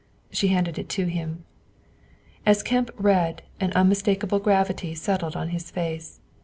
She 0.31 0.47
handed 0.47 0.79
it 0.79 0.89
to 0.97 1.05
him. 1.05 1.45
As 2.43 2.63
Kemp 2.63 2.89
read, 2.97 3.43
an 3.59 3.71
unmistakable 3.73 4.39
gravity 4.39 4.95
settled 4.95 5.35
on 5.35 5.49
his 5.49 5.69
face. 5.69 6.19